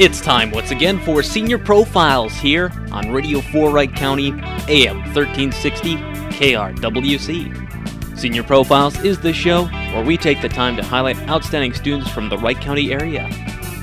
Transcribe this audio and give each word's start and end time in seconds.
It's 0.00 0.22
time 0.22 0.50
once 0.50 0.70
again 0.70 0.98
for 0.98 1.22
Senior 1.22 1.58
Profiles 1.58 2.32
here 2.32 2.72
on 2.90 3.12
Radio 3.12 3.42
4 3.42 3.68
Wright 3.68 3.94
County, 3.94 4.28
AM 4.66 4.96
1360, 5.12 5.96
KRWC. 6.38 8.16
Senior 8.18 8.42
Profiles 8.42 8.98
is 9.04 9.20
the 9.20 9.34
show 9.34 9.66
where 9.66 10.02
we 10.02 10.16
take 10.16 10.40
the 10.40 10.48
time 10.48 10.74
to 10.76 10.82
highlight 10.82 11.18
outstanding 11.28 11.74
students 11.74 12.10
from 12.10 12.30
the 12.30 12.38
Wright 12.38 12.58
County 12.58 12.94
area. 12.94 13.28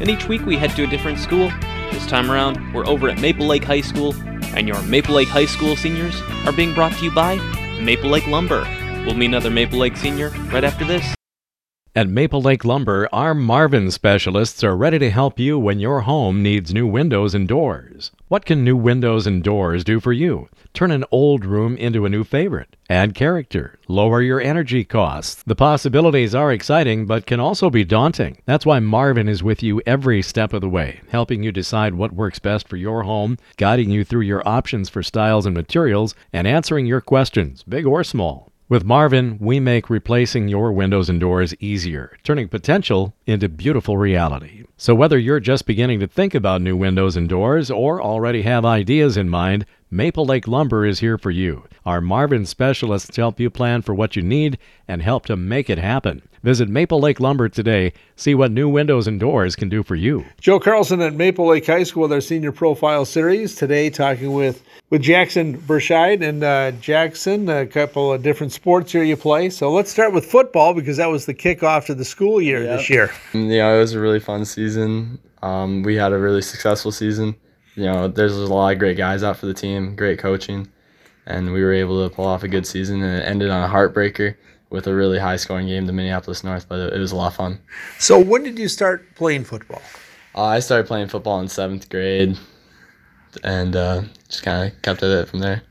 And 0.00 0.10
each 0.10 0.28
week 0.28 0.44
we 0.44 0.58
head 0.58 0.76
to 0.76 0.84
a 0.84 0.86
different 0.86 1.18
school. 1.18 1.50
This 1.92 2.06
time 2.06 2.30
around, 2.30 2.74
we're 2.74 2.86
over 2.86 3.08
at 3.08 3.18
Maple 3.18 3.46
Lake 3.46 3.64
High 3.64 3.80
School, 3.80 4.14
and 4.54 4.68
your 4.68 4.82
Maple 4.82 5.14
Lake 5.14 5.28
High 5.28 5.46
School 5.46 5.76
seniors 5.76 6.20
are 6.44 6.52
being 6.52 6.74
brought 6.74 6.92
to 6.98 7.04
you 7.04 7.10
by 7.10 7.36
Maple 7.80 8.10
Lake 8.10 8.26
Lumber. 8.26 8.64
We'll 9.06 9.14
meet 9.14 9.28
another 9.28 9.50
Maple 9.50 9.78
Lake 9.78 9.96
senior 9.96 10.28
right 10.52 10.62
after 10.62 10.84
this. 10.84 11.14
At 11.94 12.08
Maple 12.08 12.40
Lake 12.40 12.64
Lumber, 12.64 13.06
our 13.12 13.34
Marvin 13.34 13.90
specialists 13.90 14.64
are 14.64 14.74
ready 14.74 14.98
to 14.98 15.10
help 15.10 15.38
you 15.38 15.58
when 15.58 15.78
your 15.78 16.00
home 16.00 16.42
needs 16.42 16.72
new 16.72 16.86
windows 16.86 17.34
and 17.34 17.46
doors. 17.46 18.12
What 18.28 18.46
can 18.46 18.64
new 18.64 18.78
windows 18.78 19.26
and 19.26 19.42
doors 19.42 19.84
do 19.84 20.00
for 20.00 20.10
you? 20.10 20.48
Turn 20.72 20.90
an 20.90 21.04
old 21.10 21.44
room 21.44 21.76
into 21.76 22.06
a 22.06 22.08
new 22.08 22.24
favorite. 22.24 22.76
Add 22.88 23.14
character. 23.14 23.78
Lower 23.88 24.22
your 24.22 24.40
energy 24.40 24.84
costs. 24.84 25.42
The 25.42 25.54
possibilities 25.54 26.34
are 26.34 26.50
exciting, 26.50 27.04
but 27.04 27.26
can 27.26 27.40
also 27.40 27.68
be 27.68 27.84
daunting. 27.84 28.40
That's 28.46 28.64
why 28.64 28.78
Marvin 28.78 29.28
is 29.28 29.42
with 29.42 29.62
you 29.62 29.82
every 29.84 30.22
step 30.22 30.54
of 30.54 30.62
the 30.62 30.70
way, 30.70 31.02
helping 31.10 31.42
you 31.42 31.52
decide 31.52 31.92
what 31.92 32.12
works 32.12 32.38
best 32.38 32.68
for 32.68 32.76
your 32.76 33.02
home, 33.02 33.36
guiding 33.58 33.90
you 33.90 34.02
through 34.02 34.22
your 34.22 34.48
options 34.48 34.88
for 34.88 35.02
styles 35.02 35.44
and 35.44 35.54
materials, 35.54 36.14
and 36.32 36.46
answering 36.46 36.86
your 36.86 37.02
questions, 37.02 37.62
big 37.64 37.84
or 37.84 38.02
small. 38.02 38.51
With 38.72 38.86
Marvin, 38.86 39.36
we 39.38 39.60
make 39.60 39.90
replacing 39.90 40.48
your 40.48 40.72
windows 40.72 41.10
and 41.10 41.20
doors 41.20 41.54
easier, 41.60 42.16
turning 42.24 42.48
potential 42.48 43.12
into 43.26 43.46
beautiful 43.46 43.98
reality. 43.98 44.64
So 44.78 44.94
whether 44.94 45.18
you're 45.18 45.40
just 45.40 45.66
beginning 45.66 46.00
to 46.00 46.06
think 46.06 46.34
about 46.34 46.62
new 46.62 46.74
windows 46.74 47.14
and 47.14 47.28
doors 47.28 47.70
or 47.70 48.00
already 48.00 48.40
have 48.44 48.64
ideas 48.64 49.18
in 49.18 49.28
mind, 49.28 49.66
Maple 49.94 50.24
Lake 50.24 50.48
Lumber 50.48 50.86
is 50.86 51.00
here 51.00 51.18
for 51.18 51.30
you. 51.30 51.64
Our 51.84 52.00
Marvin 52.00 52.46
specialists 52.46 53.14
help 53.14 53.38
you 53.38 53.50
plan 53.50 53.82
for 53.82 53.94
what 53.94 54.16
you 54.16 54.22
need 54.22 54.56
and 54.88 55.02
help 55.02 55.26
to 55.26 55.36
make 55.36 55.68
it 55.68 55.76
happen. 55.76 56.22
Visit 56.42 56.70
Maple 56.70 56.98
Lake 56.98 57.20
Lumber 57.20 57.50
today. 57.50 57.92
See 58.16 58.34
what 58.34 58.52
new 58.52 58.70
windows 58.70 59.06
and 59.06 59.20
doors 59.20 59.54
can 59.54 59.68
do 59.68 59.82
for 59.82 59.94
you. 59.94 60.24
Joe 60.40 60.58
Carlson 60.58 61.02
at 61.02 61.12
Maple 61.12 61.46
Lake 61.46 61.66
High 61.66 61.82
School, 61.82 62.04
with 62.04 62.12
our 62.14 62.22
senior 62.22 62.52
profile 62.52 63.04
series. 63.04 63.54
Today, 63.54 63.90
talking 63.90 64.32
with, 64.32 64.62
with 64.88 65.02
Jackson 65.02 65.58
Berscheid. 65.58 66.26
And 66.26 66.42
uh, 66.42 66.70
Jackson, 66.80 67.50
a 67.50 67.66
couple 67.66 68.14
of 68.14 68.22
different 68.22 68.52
sports 68.52 68.92
here 68.92 69.02
you 69.02 69.18
play. 69.18 69.50
So 69.50 69.70
let's 69.70 69.90
start 69.90 70.14
with 70.14 70.24
football 70.24 70.72
because 70.72 70.96
that 70.96 71.10
was 71.10 71.26
the 71.26 71.34
kickoff 71.34 71.84
to 71.84 71.94
the 71.94 72.06
school 72.06 72.40
year 72.40 72.62
yep. 72.62 72.78
this 72.78 72.88
year. 72.88 73.10
Yeah, 73.34 73.74
it 73.74 73.78
was 73.78 73.92
a 73.92 74.00
really 74.00 74.20
fun 74.20 74.46
season. 74.46 75.18
Um, 75.42 75.82
we 75.82 75.96
had 75.96 76.12
a 76.12 76.18
really 76.18 76.40
successful 76.40 76.92
season. 76.92 77.36
You 77.74 77.84
know, 77.84 78.08
there's 78.08 78.36
a 78.36 78.52
lot 78.52 78.72
of 78.72 78.78
great 78.78 78.96
guys 78.96 79.22
out 79.22 79.36
for 79.36 79.46
the 79.46 79.54
team, 79.54 79.96
great 79.96 80.18
coaching, 80.18 80.70
and 81.26 81.52
we 81.52 81.62
were 81.62 81.72
able 81.72 82.06
to 82.06 82.14
pull 82.14 82.26
off 82.26 82.42
a 82.42 82.48
good 82.48 82.66
season. 82.66 83.02
And 83.02 83.22
it 83.22 83.26
ended 83.26 83.50
on 83.50 83.62
a 83.62 83.72
heartbreaker 83.72 84.36
with 84.70 84.86
a 84.86 84.94
really 84.94 85.18
high 85.18 85.36
scoring 85.36 85.66
game 85.68 85.86
to 85.86 85.92
Minneapolis 85.92 86.42
North, 86.44 86.68
but 86.68 86.92
it, 86.92 86.98
was 86.98 87.12
a 87.12 87.16
lot 87.16 87.28
of 87.28 87.34
fun. 87.34 87.60
So, 87.98 88.18
when 88.18 88.42
did 88.42 88.58
you 88.58 88.68
start 88.68 89.14
playing 89.14 89.44
football? 89.44 89.82
Uh, 90.34 90.44
I 90.44 90.60
started 90.60 90.86
playing 90.86 91.08
football 91.08 91.40
in 91.40 91.48
seventh 91.48 91.88
grade 91.90 92.38
and 93.44 93.76
uh, 93.76 94.02
just 94.28 94.42
kind 94.42 94.70
of 94.72 94.82
kept 94.82 95.02
at 95.02 95.10
it 95.10 95.28
from 95.28 95.40
there. 95.40 95.62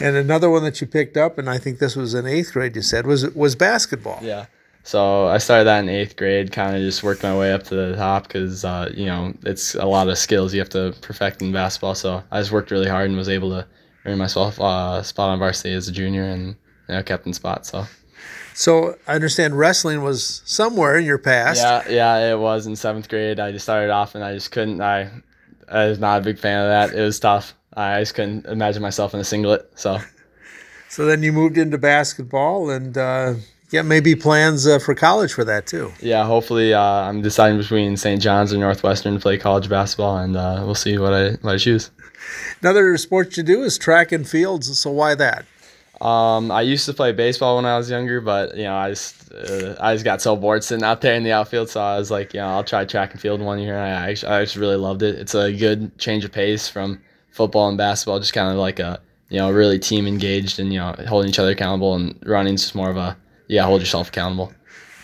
And 0.00 0.16
another 0.16 0.48
one 0.50 0.62
that 0.64 0.80
you 0.80 0.86
picked 0.86 1.16
up, 1.16 1.38
and 1.38 1.50
I 1.50 1.58
think 1.58 1.78
this 1.78 1.96
was 1.96 2.14
in 2.14 2.26
eighth 2.26 2.52
grade, 2.52 2.76
you 2.76 2.82
said, 2.82 3.06
was 3.06 3.28
was 3.34 3.56
basketball. 3.56 4.20
Yeah. 4.22 4.46
So 4.88 5.26
I 5.26 5.36
started 5.36 5.64
that 5.64 5.80
in 5.80 5.90
eighth 5.90 6.16
grade, 6.16 6.50
kind 6.50 6.74
of 6.74 6.80
just 6.80 7.02
worked 7.02 7.22
my 7.22 7.36
way 7.36 7.52
up 7.52 7.62
to 7.64 7.74
the 7.74 7.94
top 7.94 8.22
because, 8.22 8.64
uh, 8.64 8.90
you 8.94 9.04
know, 9.04 9.34
it's 9.44 9.74
a 9.74 9.84
lot 9.84 10.08
of 10.08 10.16
skills 10.16 10.54
you 10.54 10.60
have 10.60 10.70
to 10.70 10.94
perfect 11.02 11.42
in 11.42 11.52
basketball. 11.52 11.94
So 11.94 12.24
I 12.30 12.40
just 12.40 12.52
worked 12.52 12.70
really 12.70 12.88
hard 12.88 13.10
and 13.10 13.18
was 13.18 13.28
able 13.28 13.50
to 13.50 13.66
earn 14.06 14.16
myself 14.16 14.58
a 14.58 14.62
uh, 14.62 15.02
spot 15.02 15.28
on 15.28 15.40
varsity 15.40 15.74
as 15.74 15.88
a 15.88 15.92
junior 15.92 16.22
and, 16.22 16.56
you 16.88 16.94
know, 16.94 17.02
captain 17.02 17.34
spot. 17.34 17.66
So 17.66 17.84
so 18.54 18.96
I 19.06 19.14
understand 19.14 19.58
wrestling 19.58 20.02
was 20.02 20.40
somewhere 20.46 20.96
in 20.96 21.04
your 21.04 21.18
past. 21.18 21.60
Yeah, 21.60 21.86
yeah, 21.90 22.32
it 22.32 22.38
was 22.38 22.66
in 22.66 22.74
seventh 22.74 23.10
grade. 23.10 23.38
I 23.38 23.52
just 23.52 23.66
started 23.66 23.90
off 23.90 24.14
and 24.14 24.24
I 24.24 24.32
just 24.32 24.52
couldn't. 24.52 24.80
I, 24.80 25.10
I 25.70 25.88
was 25.88 25.98
not 25.98 26.22
a 26.22 26.24
big 26.24 26.38
fan 26.38 26.62
of 26.62 26.68
that. 26.70 26.98
It 26.98 27.02
was 27.02 27.20
tough. 27.20 27.52
I 27.74 28.00
just 28.00 28.14
couldn't 28.14 28.46
imagine 28.46 28.80
myself 28.80 29.12
in 29.12 29.20
a 29.20 29.24
singlet. 29.24 29.70
So, 29.74 29.98
so 30.88 31.04
then 31.04 31.22
you 31.22 31.34
moved 31.34 31.58
into 31.58 31.76
basketball 31.76 32.70
and. 32.70 32.96
Uh, 32.96 33.34
yeah, 33.70 33.82
maybe 33.82 34.14
plans 34.14 34.66
uh, 34.66 34.78
for 34.78 34.94
college 34.94 35.32
for 35.32 35.44
that 35.44 35.66
too. 35.66 35.92
Yeah, 36.00 36.24
hopefully 36.24 36.72
uh, 36.72 36.80
I'm 36.80 37.20
deciding 37.20 37.58
between 37.58 37.96
St. 37.96 38.20
John's 38.20 38.52
or 38.52 38.58
Northwestern 38.58 39.14
to 39.14 39.20
play 39.20 39.36
college 39.36 39.68
basketball, 39.68 40.18
and 40.18 40.36
uh, 40.36 40.62
we'll 40.64 40.74
see 40.74 40.96
what 40.98 41.12
I 41.12 41.32
what 41.42 41.54
I 41.54 41.58
choose. 41.58 41.90
Another 42.62 42.96
sport 42.96 43.36
you 43.36 43.42
do 43.42 43.62
is 43.62 43.78
track 43.78 44.12
and 44.12 44.28
fields. 44.28 44.78
So 44.78 44.90
why 44.90 45.14
that? 45.14 45.44
Um, 46.00 46.52
I 46.52 46.62
used 46.62 46.86
to 46.86 46.94
play 46.94 47.12
baseball 47.12 47.56
when 47.56 47.64
I 47.66 47.76
was 47.76 47.90
younger, 47.90 48.20
but 48.20 48.56
you 48.56 48.64
know, 48.64 48.74
I 48.74 48.90
just 48.90 49.32
uh, 49.32 49.74
I 49.80 49.94
just 49.94 50.04
got 50.04 50.22
so 50.22 50.36
bored 50.36 50.64
sitting 50.64 50.84
out 50.84 51.00
there 51.00 51.14
in 51.14 51.22
the 51.22 51.32
outfield, 51.32 51.68
so 51.68 51.80
I 51.80 51.98
was 51.98 52.10
like, 52.10 52.32
you 52.34 52.40
know, 52.40 52.46
I'll 52.46 52.64
try 52.64 52.84
track 52.84 53.12
and 53.12 53.20
field 53.20 53.40
one 53.40 53.58
year. 53.58 53.76
And 53.76 53.84
I 53.84 54.10
actually, 54.10 54.32
I 54.32 54.44
just 54.44 54.56
really 54.56 54.76
loved 54.76 55.02
it. 55.02 55.16
It's 55.16 55.34
a 55.34 55.52
good 55.52 55.96
change 55.98 56.24
of 56.24 56.32
pace 56.32 56.68
from 56.68 57.02
football 57.30 57.68
and 57.68 57.76
basketball, 57.76 58.18
just 58.18 58.32
kind 58.32 58.50
of 58.50 58.56
like 58.56 58.78
a 58.78 59.00
you 59.28 59.38
know 59.38 59.50
really 59.50 59.78
team 59.78 60.06
engaged 60.06 60.58
and 60.58 60.72
you 60.72 60.78
know 60.78 60.94
holding 61.06 61.28
each 61.28 61.38
other 61.38 61.50
accountable, 61.50 61.94
and 61.94 62.18
running's 62.24 62.62
just 62.62 62.74
more 62.74 62.90
of 62.90 62.96
a 62.96 63.16
yeah 63.48 63.64
hold 63.64 63.80
yourself 63.80 64.08
accountable. 64.08 64.52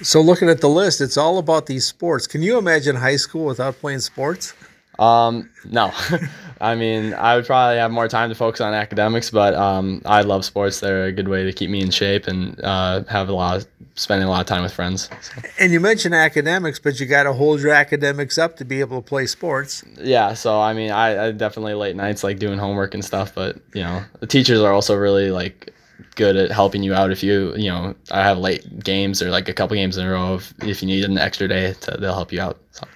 So 0.02 0.20
looking 0.20 0.48
at 0.48 0.60
the 0.60 0.68
list, 0.68 1.00
it's 1.00 1.16
all 1.16 1.38
about 1.38 1.66
these 1.66 1.86
sports. 1.86 2.26
Can 2.26 2.42
you 2.42 2.58
imagine 2.58 2.96
high 2.96 3.16
school 3.16 3.44
without 3.44 3.76
playing 3.76 4.00
sports? 4.00 4.54
Um, 4.98 5.50
no. 5.64 5.92
I 6.60 6.74
mean, 6.74 7.14
I 7.14 7.36
would 7.36 7.46
probably 7.46 7.78
have 7.78 7.90
more 7.90 8.08
time 8.08 8.28
to 8.28 8.34
focus 8.34 8.60
on 8.60 8.74
academics, 8.74 9.30
but 9.30 9.54
um, 9.54 10.00
I 10.04 10.22
love 10.22 10.44
sports. 10.44 10.80
They're 10.80 11.06
a 11.06 11.12
good 11.12 11.28
way 11.28 11.44
to 11.44 11.52
keep 11.52 11.70
me 11.70 11.80
in 11.80 11.90
shape 11.90 12.26
and 12.26 12.60
uh, 12.62 13.04
have 13.04 13.28
a 13.28 13.32
lot 13.32 13.56
of 13.56 13.66
spending 13.96 14.26
a 14.26 14.30
lot 14.30 14.40
of 14.40 14.46
time 14.46 14.62
with 14.62 14.72
friends. 14.72 15.08
So. 15.20 15.42
And 15.58 15.72
you 15.72 15.80
mentioned 15.80 16.14
academics, 16.14 16.78
but 16.78 16.98
you 17.00 17.06
got 17.06 17.24
to 17.24 17.32
hold 17.32 17.60
your 17.60 17.72
academics 17.72 18.38
up 18.38 18.56
to 18.58 18.64
be 18.64 18.80
able 18.80 19.02
to 19.02 19.06
play 19.06 19.26
sports. 19.26 19.84
Yeah, 19.98 20.34
so 20.34 20.60
I 20.60 20.74
mean, 20.74 20.90
I, 20.90 21.26
I 21.26 21.32
definitely 21.32 21.74
late 21.74 21.96
nights 21.96 22.24
like 22.24 22.38
doing 22.38 22.58
homework 22.58 22.94
and 22.94 23.04
stuff, 23.04 23.34
but 23.34 23.56
you 23.74 23.82
know, 23.82 24.02
the 24.20 24.26
teachers 24.26 24.60
are 24.60 24.72
also 24.72 24.94
really 24.96 25.30
like 25.30 25.72
good 26.14 26.36
at 26.36 26.50
helping 26.50 26.82
you 26.82 26.94
out 26.94 27.10
if 27.10 27.22
you 27.22 27.54
you 27.56 27.70
know 27.70 27.94
I 28.10 28.22
have 28.22 28.38
late 28.38 28.82
games 28.82 29.22
or 29.22 29.30
like 29.30 29.48
a 29.48 29.52
couple 29.52 29.76
games 29.76 29.96
in 29.96 30.06
a 30.06 30.10
row. 30.10 30.34
If, 30.34 30.54
if 30.62 30.82
you 30.82 30.86
need 30.86 31.04
an 31.04 31.18
extra 31.18 31.48
day, 31.48 31.74
to, 31.82 31.96
they'll 31.98 32.14
help 32.14 32.32
you 32.32 32.40
out. 32.40 32.58
So. 32.72 32.86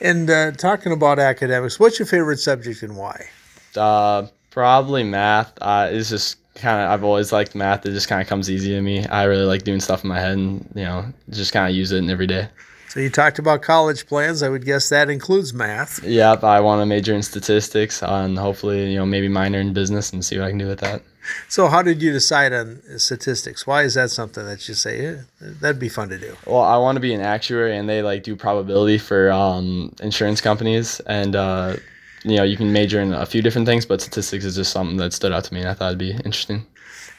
And 0.00 0.28
uh, 0.28 0.52
talking 0.52 0.92
about 0.92 1.18
academics, 1.18 1.80
what's 1.80 1.98
your 1.98 2.06
favorite 2.06 2.38
subject 2.38 2.82
and 2.82 2.96
why? 2.96 3.26
Uh, 3.74 4.26
probably 4.50 5.04
math. 5.04 5.52
Uh, 5.60 5.88
it's 5.90 6.10
just 6.10 6.36
kind 6.54 6.82
of 6.82 6.90
I've 6.90 7.04
always 7.04 7.32
liked 7.32 7.54
math. 7.54 7.86
It 7.86 7.92
just 7.92 8.08
kind 8.08 8.20
of 8.20 8.28
comes 8.28 8.50
easy 8.50 8.70
to 8.70 8.82
me. 8.82 9.06
I 9.06 9.24
really 9.24 9.44
like 9.44 9.64
doing 9.64 9.80
stuff 9.80 10.02
in 10.04 10.08
my 10.08 10.20
head, 10.20 10.32
and 10.32 10.70
you 10.74 10.84
know, 10.84 11.12
just 11.30 11.52
kind 11.52 11.68
of 11.70 11.76
use 11.76 11.92
it 11.92 11.98
in 11.98 12.10
every 12.10 12.26
day. 12.26 12.48
So 12.88 13.00
you 13.00 13.10
talked 13.10 13.38
about 13.38 13.62
college 13.62 14.06
plans. 14.06 14.42
I 14.42 14.48
would 14.48 14.64
guess 14.64 14.88
that 14.88 15.10
includes 15.10 15.52
math. 15.52 16.02
Yep, 16.02 16.44
I 16.44 16.60
want 16.60 16.80
to 16.80 16.86
major 16.86 17.14
in 17.14 17.22
statistics, 17.22 18.02
and 18.02 18.38
hopefully, 18.38 18.90
you 18.90 18.96
know, 18.96 19.06
maybe 19.06 19.28
minor 19.28 19.58
in 19.58 19.72
business, 19.72 20.12
and 20.12 20.24
see 20.24 20.38
what 20.38 20.46
I 20.46 20.50
can 20.50 20.58
do 20.58 20.68
with 20.68 20.80
that. 20.80 21.02
So, 21.48 21.66
how 21.68 21.82
did 21.82 22.00
you 22.00 22.12
decide 22.12 22.52
on 22.52 22.80
statistics? 22.98 23.66
Why 23.66 23.82
is 23.82 23.94
that 23.94 24.10
something 24.10 24.44
that 24.46 24.68
you 24.68 24.74
say 24.74 25.02
yeah, 25.02 25.22
that'd 25.40 25.80
be 25.80 25.88
fun 25.88 26.08
to 26.10 26.18
do? 26.18 26.36
Well, 26.46 26.62
I 26.62 26.76
want 26.76 26.96
to 26.96 27.00
be 27.00 27.12
an 27.12 27.20
actuary, 27.20 27.76
and 27.76 27.88
they 27.88 28.02
like 28.02 28.22
do 28.22 28.36
probability 28.36 28.98
for 28.98 29.30
um, 29.32 29.94
insurance 30.00 30.40
companies, 30.40 31.00
and 31.00 31.34
uh, 31.34 31.76
you 32.24 32.36
know 32.36 32.44
you 32.44 32.56
can 32.56 32.72
major 32.72 33.00
in 33.00 33.12
a 33.12 33.26
few 33.26 33.42
different 33.42 33.66
things, 33.66 33.84
but 33.84 34.00
statistics 34.00 34.44
is 34.44 34.56
just 34.56 34.72
something 34.72 34.96
that 34.98 35.12
stood 35.12 35.32
out 35.32 35.44
to 35.44 35.54
me, 35.54 35.60
and 35.60 35.68
I 35.68 35.74
thought 35.74 35.88
it'd 35.88 35.98
be 35.98 36.12
interesting. 36.12 36.64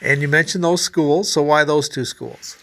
And 0.01 0.22
you 0.22 0.27
mentioned 0.27 0.63
those 0.63 0.81
schools, 0.81 1.31
so 1.31 1.41
why 1.41 1.63
those 1.63 1.89
two 1.89 2.06
schools? 2.06 2.57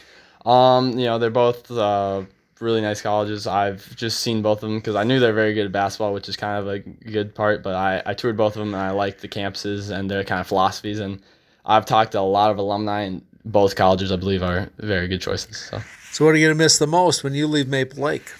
Um, 0.47 0.98
you 0.98 1.06
know, 1.06 1.19
they're 1.19 1.31
both 1.31 1.70
uh, 1.70 2.22
really 2.60 2.81
nice 2.81 3.00
colleges. 3.03 3.47
I've 3.47 3.94
just 3.97 4.20
seen 4.20 4.42
both 4.42 4.62
of 4.62 4.69
them 4.69 4.78
because 4.78 4.94
I 4.94 5.04
knew 5.04 5.20
they're 5.20 5.32
very 5.32 5.54
good 5.54 5.66
at 5.66 5.72
basketball, 5.72 6.12
which 6.12 6.28
is 6.28 6.37
kind 6.37 6.58
of 6.58 6.69
a 6.69 6.78
good 6.78 7.34
part. 7.34 7.62
But 7.62 7.75
I, 7.75 8.02
I 8.06 8.14
toured 8.14 8.37
both 8.37 8.56
of 8.56 8.61
them 8.61 8.75
and 8.75 8.82
I 8.82 8.90
liked 8.90 9.20
the 9.20 9.28
campuses 9.28 9.90
and 9.90 10.11
their 10.11 10.25
kind 10.25 10.40
of 10.40 10.46
philosophies. 10.46 10.99
And 10.99 11.20
I've 11.64 11.87
talked 11.87 12.12
to 12.12 12.20
a 12.20 12.23
lot 12.23 12.50
of 12.50 12.58
alumni, 12.58 13.02
and 13.02 13.23
both 13.44 13.76
colleges, 13.76 14.12
I 14.12 14.17
believe, 14.17 14.43
are 14.43 14.70
very 14.78 15.08
good 15.08 15.20
choices. 15.20 15.56
So, 15.56 15.81
so 16.12 16.25
what 16.25 16.34
are 16.34 16.37
you 16.37 16.46
going 16.46 16.56
to 16.56 16.62
miss 16.62 16.78
the 16.78 16.87
most 16.87 17.25
when 17.25 17.34
you 17.34 17.46
leave 17.46 17.69
Maple 17.69 18.02
Lake? 18.02 18.31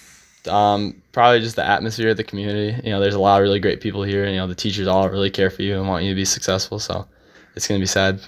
Um, 0.47 1.01
probably 1.13 1.41
just 1.41 1.57
the 1.57 1.67
atmosphere 1.67 2.11
of 2.11 2.19
the 2.19 2.25
community. 2.25 2.81
You 2.85 2.91
know, 2.91 3.01
there's 3.01 3.15
a 3.15 3.21
lot 3.21 3.41
of 3.41 3.45
really 3.45 3.61
great 3.61 3.81
people 3.81 4.03
here, 4.03 4.25
and 4.25 4.35
you 4.35 4.41
know, 4.41 4.47
the 4.47 4.55
teachers 4.55 4.87
all 4.87 5.09
really 5.09 5.31
care 5.31 5.51
for 5.51 5.63
you 5.63 5.79
and 5.79 5.89
want 5.89 6.05
you 6.05 6.11
to 6.11 6.15
be 6.17 6.25
successful. 6.25 6.79
So, 6.79 7.07
it's 7.57 7.67
going 7.67 7.79
to 7.79 7.83
be 7.83 7.87
sad. 7.87 8.21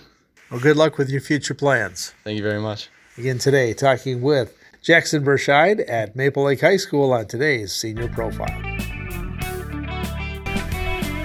Well, 0.50 0.60
good 0.60 0.76
luck 0.76 0.96
with 0.96 1.10
your 1.10 1.20
future 1.20 1.55
plans. 1.55 2.14
Thank 2.25 2.37
you 2.37 2.43
very 2.43 2.60
much. 2.60 2.88
Again 3.19 3.38
today, 3.38 3.75
talking 3.75 4.22
with 4.22 4.56
Jackson 4.86 5.24
Berscheid 5.24 5.84
at 5.88 6.14
Maple 6.14 6.44
Lake 6.44 6.60
High 6.60 6.76
School 6.76 7.12
on 7.12 7.26
today's 7.26 7.72
Senior 7.72 8.06
Profile. 8.06 8.62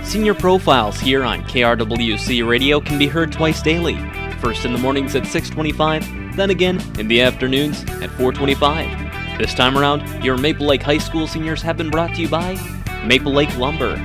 Senior 0.04 0.34
Profiles 0.34 1.00
here 1.00 1.24
on 1.24 1.44
KRWC 1.44 2.42
Radio 2.42 2.82
can 2.82 2.98
be 2.98 3.06
heard 3.06 3.32
twice 3.32 3.62
daily. 3.62 4.00
First 4.40 4.66
in 4.66 4.74
the 4.74 4.80
mornings 4.80 5.16
at 5.16 5.28
6:25, 5.28 6.36
then 6.36 6.50
again 6.50 6.82
in 6.98 7.08
the 7.08 7.22
afternoons 7.22 7.84
at 8.02 8.10
4:25. 8.18 9.38
This 9.38 9.54
time 9.54 9.78
around, 9.78 10.02
your 10.26 10.38
Maple 10.38 10.66
Lake 10.66 10.82
High 10.82 10.98
School 10.98 11.28
seniors 11.28 11.62
have 11.62 11.78
been 11.78 11.92
brought 11.92 12.16
to 12.16 12.22
you 12.24 12.30
by 12.30 12.58
Maple 13.06 13.32
Lake 13.32 13.56
Lumber, 13.60 13.96